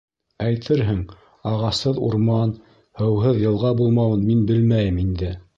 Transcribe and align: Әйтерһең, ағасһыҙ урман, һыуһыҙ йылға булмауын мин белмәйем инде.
Әйтерһең, 0.45 1.03
ағасһыҙ 1.51 2.01
урман, 2.09 2.55
һыуһыҙ 3.05 3.41
йылға 3.45 3.75
булмауын 3.83 4.29
мин 4.33 4.45
белмәйем 4.51 5.03
инде. 5.09 5.35